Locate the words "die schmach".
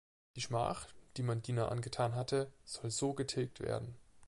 0.35-0.87